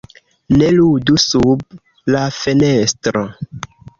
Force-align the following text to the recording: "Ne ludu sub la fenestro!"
"Ne 0.61 0.69
ludu 0.77 1.17
sub 1.25 1.61
la 2.15 2.23
fenestro!" 2.39 3.25